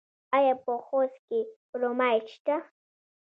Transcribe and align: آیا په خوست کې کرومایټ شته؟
آیا 0.37 0.53
په 0.63 0.73
خوست 0.85 1.17
کې 1.27 1.39
کرومایټ 1.69 2.25
شته؟ 2.35 2.55